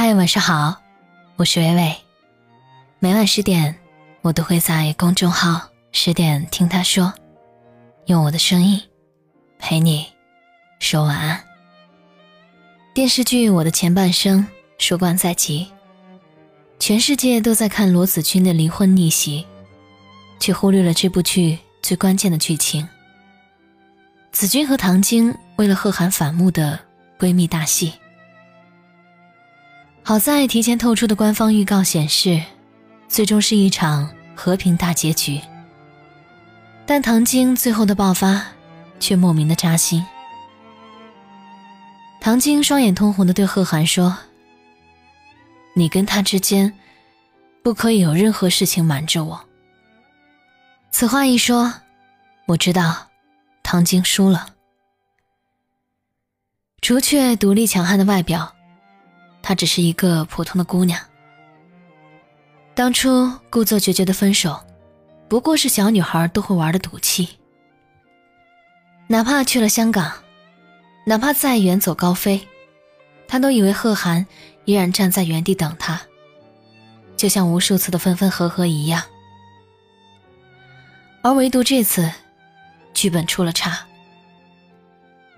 [0.00, 0.80] 嗨，晚上好，
[1.34, 1.92] 我是微微。
[3.00, 3.74] 每晚十点，
[4.22, 7.12] 我都会在公众号“十点听他说”，
[8.06, 8.80] 用我的声音
[9.58, 10.06] 陪你
[10.78, 11.44] 说晚安。
[12.94, 14.40] 电视剧《我的前半生》
[14.78, 15.66] 收官在即，
[16.78, 19.44] 全世界都在看罗子君的离婚逆袭，
[20.38, 22.88] 却忽略了这部剧最关键的剧情——
[24.30, 26.78] 子君和唐晶为了贺涵反目的
[27.18, 27.92] 闺蜜大戏。
[30.08, 32.42] 好在提前透出的官方预告显示，
[33.08, 35.38] 最终是一场和平大结局。
[36.86, 38.42] 但唐晶最后的爆发，
[38.98, 40.02] 却莫名的扎心。
[42.22, 44.16] 唐晶双眼通红的对贺涵说
[45.76, 46.72] ：“你跟他之间，
[47.62, 49.38] 不可以有任何事情瞒着我。”
[50.90, 51.74] 此话一说，
[52.46, 53.08] 我知道，
[53.62, 54.54] 唐晶输了。
[56.80, 58.54] 除却独立强悍的外表。
[59.48, 61.00] 她只是一个普通的姑娘，
[62.74, 64.62] 当初故作决绝的分手，
[65.26, 67.26] 不过是小女孩都会玩的赌气。
[69.06, 70.12] 哪怕去了香港，
[71.06, 72.46] 哪怕再远走高飞，
[73.26, 74.26] 她都以为贺涵
[74.66, 75.98] 依然站在原地等她，
[77.16, 79.02] 就像无数次的分分合合一样。
[81.22, 82.12] 而唯独这次，
[82.92, 83.86] 剧本出了差，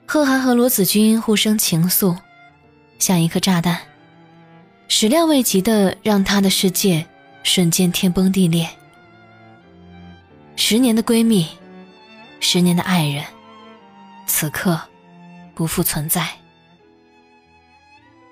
[0.05, 2.19] 贺涵和罗子君互生情愫，
[2.99, 3.79] 像一颗炸弹。
[4.93, 7.07] 始料未及的，让她的世界
[7.45, 8.69] 瞬间天崩地裂。
[10.57, 11.47] 十年的闺蜜，
[12.41, 13.25] 十年的爱人，
[14.27, 14.79] 此刻
[15.55, 16.29] 不复存在。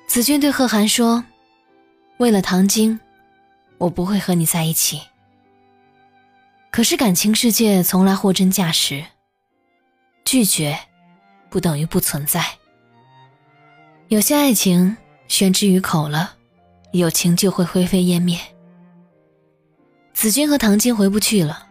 [0.09, 1.25] 子君对贺涵说
[2.19, 2.99] ：“为了唐晶，
[3.79, 5.01] 我不会和你在一起。”
[6.73, 9.05] 可是感情世界从来货真价实，
[10.25, 10.77] 拒绝
[11.49, 12.45] 不等于不存在。
[14.09, 14.97] 有些爱情
[15.29, 16.35] 宣之于口了。
[16.93, 18.39] 友情就会灰飞烟灭。
[20.15, 21.67] 子君和唐晶回不去了，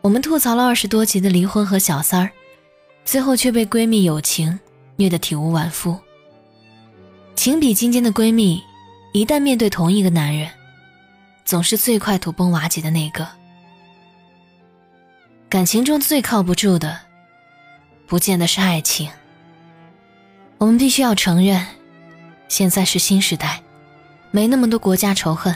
[0.00, 2.30] 我们吐槽了二十多集的离婚和小三儿，
[3.04, 4.58] 最后却被闺蜜友情
[4.96, 5.98] 虐得体无完肤。
[7.34, 8.62] 情比金坚的闺蜜，
[9.12, 10.50] 一旦面对同一个男人，
[11.44, 13.28] 总是最快土崩瓦解的那个。
[15.48, 16.98] 感情中最靠不住的，
[18.06, 19.10] 不见得是爱情。
[20.58, 21.66] 我们必须要承认，
[22.48, 23.62] 现在是新时代。
[24.30, 25.54] 没那么多国家仇恨，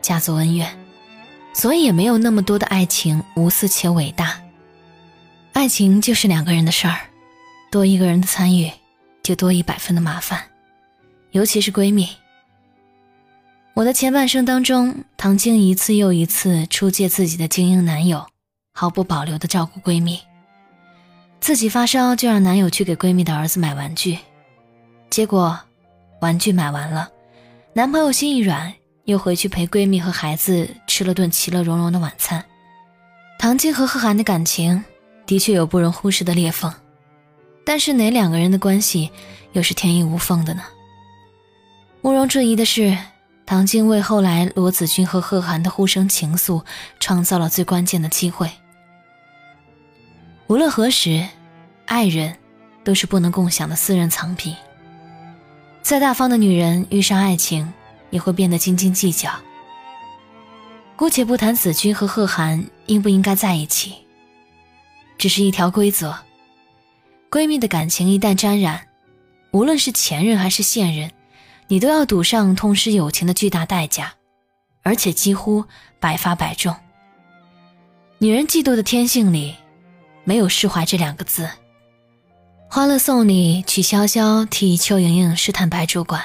[0.00, 0.68] 家族恩怨，
[1.52, 4.40] 所以也没有那么多的爱情无私且伟大。
[5.52, 6.98] 爱情就是两个人的事儿，
[7.70, 8.70] 多一个人的参与，
[9.22, 10.42] 就多一百分的麻烦。
[11.32, 12.08] 尤其是闺蜜。
[13.74, 18.26] 我的前半生当中，唐晶一次又一次出借自己的精英男友，
[18.72, 20.18] 毫不保留的照顾闺蜜。
[21.40, 24.18] 自己发烧就让男友去给闺蜜的儿子买玩具，
[25.08, 25.58] 结果
[26.20, 27.10] 玩具买完了。
[27.72, 32.44] 男朋友心一软，又回去陪闺蜜和孩子吃了顿其乐融融的晚餐。
[33.38, 34.84] 唐晶和贺涵的感情
[35.24, 36.74] 的确有不容忽视的裂缝，
[37.64, 39.12] 但是哪两个人的关系
[39.52, 40.64] 又是天衣无缝的呢？
[42.02, 42.98] 毋庸置疑的是，
[43.46, 46.64] 唐晶为后来罗子君和贺涵的互生情愫
[46.98, 48.50] 创造了最关键的机会。
[50.48, 51.24] 无论何时，
[51.86, 52.36] 爱人
[52.82, 54.56] 都是不能共享的私人藏品。
[55.90, 57.68] 再大方的女人遇上爱情，
[58.10, 59.28] 也会变得斤斤计较。
[60.94, 63.96] 姑且不谈子君和贺涵应不应该在一起，
[65.18, 66.16] 只是一条规则：
[67.28, 68.86] 闺蜜的感情一旦沾染，
[69.50, 71.10] 无论是前任还是现任，
[71.66, 74.14] 你都要赌上痛失友情的巨大代价，
[74.84, 75.64] 而且几乎
[75.98, 76.72] 百发百中。
[78.18, 79.56] 女人嫉妒的天性里，
[80.22, 81.46] 没有释怀这两个字。
[82.72, 86.22] 《欢乐颂》里曲筱绡替邱莹莹试探白主管，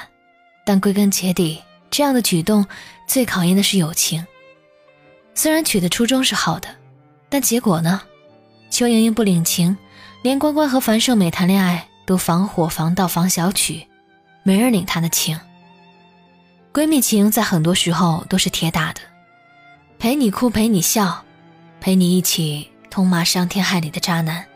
[0.64, 2.64] 但归根结底，这样的举动
[3.08, 4.24] 最考验的是友情。
[5.34, 6.68] 虽然曲的初衷是好的，
[7.28, 8.00] 但结果呢？
[8.70, 9.76] 邱莹莹不领情，
[10.22, 13.84] 连关关和樊胜美谈恋爱都防火防盗防小曲，
[14.44, 15.36] 没人领她的情。
[16.72, 19.00] 闺蜜情在很多时候都是铁打的，
[19.98, 21.24] 陪你哭陪你笑，
[21.80, 24.46] 陪你一起痛骂伤天害理的渣男。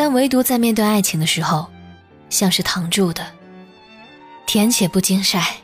[0.00, 1.68] 但唯独在面对爱情的时候，
[2.30, 3.34] 像是躺住的，
[4.46, 5.58] 甜且不经晒。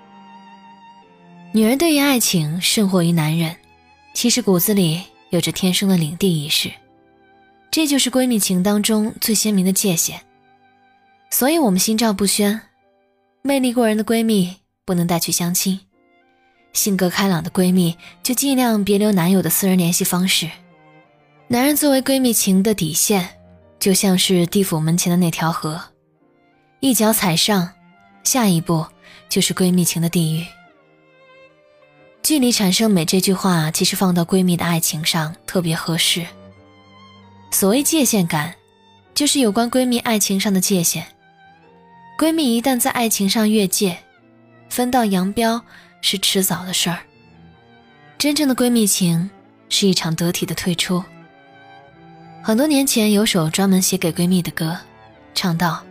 [1.52, 3.56] 女人对于爱情胜过于男人，
[4.12, 6.70] 其实骨子里有着天生的领地意识，
[7.70, 10.20] 这就是闺蜜情当中最鲜明的界限。
[11.30, 12.60] 所以我们心照不宣，
[13.40, 15.80] 魅力过人的闺蜜不能带去相亲，
[16.74, 20.50] 性格开朗的闺蜜就尽量别留男友的私人联系方式。
[21.48, 23.30] 男人作为闺蜜情的底线。
[23.78, 25.80] 就像是地府门前的那条河，
[26.80, 27.70] 一脚踩上，
[28.24, 28.86] 下一步
[29.28, 30.46] 就是闺蜜情的地狱。
[32.22, 36.26] 距离产生美这句话，其实放到闺蜜的爱情上特别合适。
[37.52, 38.54] 所谓界限感，
[39.14, 41.06] 就是有关闺蜜爱情上的界限。
[42.18, 43.98] 闺蜜一旦在爱情上越界，
[44.68, 45.62] 分道扬镳
[46.00, 46.98] 是迟早的事儿。
[48.18, 49.30] 真正的闺蜜情，
[49.68, 51.04] 是一场得体的退出。
[52.46, 54.78] 很多年前有首专门写给闺蜜的歌，
[55.34, 55.82] 唱道：“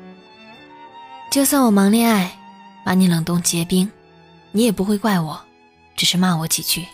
[1.29, 2.33] 就算我忙恋爱，
[2.85, 3.91] 把你冷冻结冰，
[4.53, 5.37] 你也不会怪我。”
[5.97, 6.85] 只是骂我几句。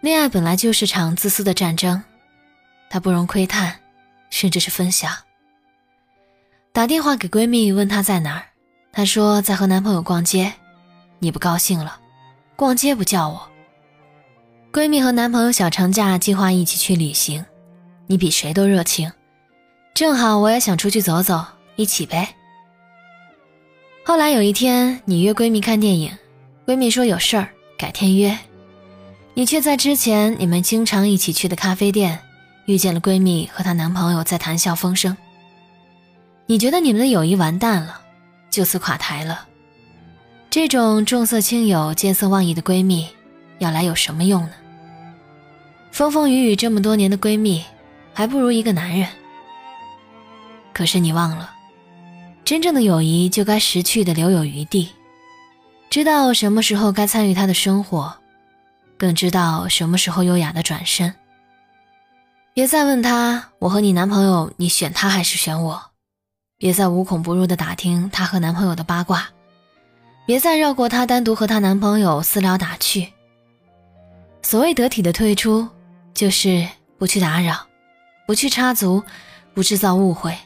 [0.00, 2.02] 恋爱本来就是场自私的战争，
[2.88, 3.78] 它不容窥探，
[4.30, 5.14] 甚至是分享。
[6.72, 8.46] 打电话给闺蜜问她在哪儿，
[8.90, 10.50] 她说在和男朋友逛街。
[11.18, 12.00] 你不高兴了，
[12.56, 13.46] 逛街不叫我。
[14.72, 17.44] 闺蜜和男朋友小长假计划一起去旅行，
[18.06, 19.10] 你比谁都热情，
[19.94, 21.44] 正好我也想出去走走，
[21.74, 22.34] 一起呗。
[24.04, 26.16] 后来有一天，你约闺蜜看电影。
[26.66, 28.36] 闺蜜说有事儿，改天约。
[29.34, 32.20] 你却在之前你们经常一起去的咖啡店，
[32.66, 35.16] 遇见了闺蜜和她男朋友在谈笑风生。
[36.46, 38.00] 你觉得你们的友谊完蛋了，
[38.50, 39.46] 就此垮台了。
[40.48, 43.08] 这种重色轻友、见色忘义的闺蜜，
[43.58, 44.52] 要来有什么用呢？
[45.90, 47.64] 风风雨雨这么多年的闺蜜，
[48.16, 49.06] 还不如一个男人。
[50.72, 51.50] 可是你忘了，
[52.46, 54.88] 真正的友谊就该识趣的留有余地。
[55.90, 58.16] 知道什么时候该参与他的生活，
[58.96, 61.14] 更知道什么时候优雅的转身。
[62.54, 65.82] 别再问他我和你男朋友，你选他还是选我？
[66.56, 69.28] 别再无孔不入的打听他和男朋友的八卦，
[70.24, 73.12] 别再绕过他单独和她男朋友私聊打趣。
[74.40, 75.68] 所谓得体的退出，
[76.14, 76.66] 就是
[76.98, 77.66] 不去打扰，
[78.26, 79.02] 不去插足，
[79.54, 80.36] 不制造误会，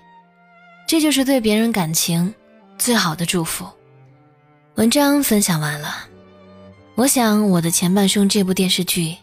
[0.86, 2.32] 这就是对别人感情
[2.78, 3.66] 最好的祝福。
[4.74, 5.94] 文章分享完了，
[6.94, 9.16] 我想我的前半生这部电视剧，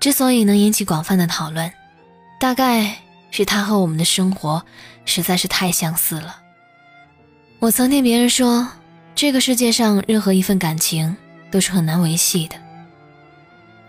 [0.00, 1.72] 之所以能引起广泛的讨论，
[2.40, 2.96] 大概
[3.30, 4.64] 是它和我们的生活
[5.04, 6.40] 实在是太相似了。
[7.60, 8.68] 我曾听别人说，
[9.14, 11.16] 这个世界上任何一份感情
[11.50, 12.56] 都是很难维系的，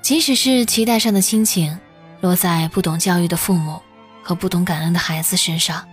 [0.01, 1.77] 即使是脐带上的亲情，
[2.21, 3.81] 落在不懂教育的父母
[4.25, 5.87] 和不懂感恩的孩子身上，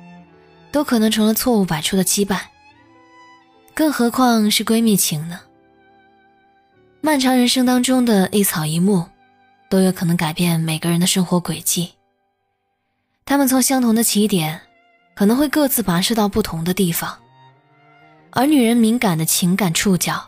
[0.73, 2.41] 都可能成了错误百出的羁绊。
[3.75, 5.39] 更何况是闺蜜情呢？
[7.03, 9.07] 漫长人生当中的一草一木，
[9.69, 11.93] 都有可能改变每个人的生活轨迹。
[13.27, 14.63] 他们从相同的起点，
[15.15, 17.19] 可能会各自跋涉到不同的地方。
[18.31, 20.27] 而女人敏感的情感触角，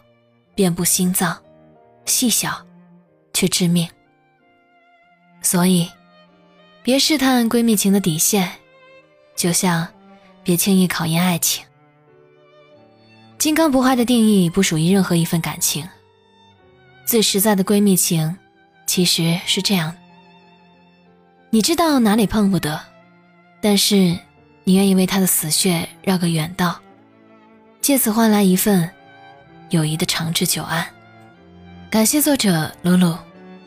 [0.54, 1.38] 遍布心脏，
[2.04, 2.62] 细小，
[3.32, 3.88] 却致命。
[5.40, 5.90] 所以，
[6.84, 8.46] 别试探闺蜜情的底线，
[9.34, 9.88] 就像
[10.42, 11.64] 别轻易考验爱情。
[13.38, 15.88] 金刚不坏的定义不属于任何一份感情。
[17.06, 18.36] 最实在的闺蜜情，
[18.86, 19.96] 其实是这样的：
[21.48, 22.78] 你知道哪里碰不得，
[23.62, 24.18] 但是
[24.64, 26.78] 你愿意为他的死穴绕个远道，
[27.80, 28.90] 借此换来一份
[29.70, 30.86] 友谊的长治久安。
[31.88, 33.16] 感谢作者露露。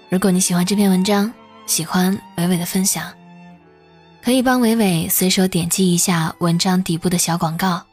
[0.07, 1.33] 如果你喜欢这篇文章，
[1.67, 3.13] 喜欢伟伟的分享，
[4.23, 7.83] 可以帮伟伟随手点击一下文章底部的小广告。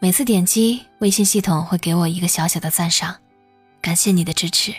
[0.00, 3.14] 每次点击，微信系统会给我一个小小的赞赏，
[3.80, 4.74] 感谢你的支持。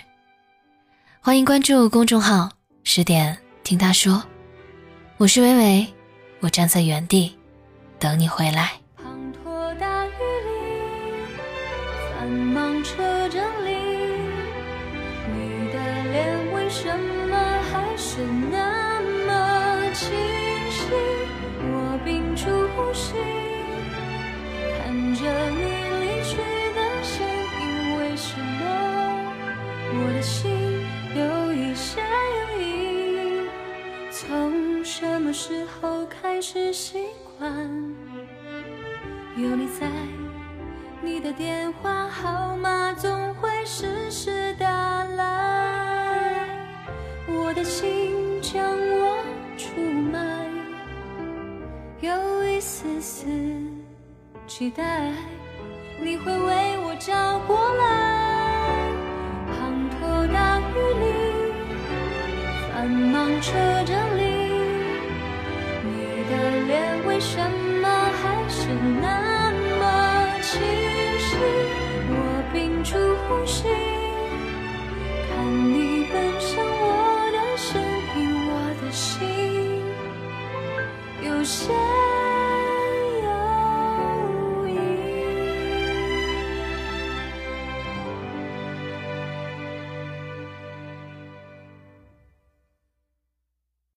[1.21, 2.51] 欢迎关注公众号
[2.83, 4.21] “十点听他说”，
[5.17, 5.87] 我是伟伟，
[6.41, 7.35] 我站在原地
[7.97, 8.73] 等你回来。
[8.99, 10.09] 滂沱大雨
[10.43, 11.31] 里，
[12.11, 13.71] 繁忙车阵里，
[15.33, 17.14] 你的脸为什么
[39.37, 39.85] 有你在？
[41.01, 46.47] 你的电话号码总会时时打来，
[47.27, 49.17] 我的心将我
[49.57, 50.47] 出卖，
[51.99, 53.27] 有一丝丝。
[54.47, 55.11] 期待
[56.01, 58.89] 你会为我找过来，
[59.51, 59.53] 滂
[59.99, 60.63] 沱大雨
[61.01, 61.05] 里，
[62.71, 63.51] 繁忙车
[63.83, 63.93] 着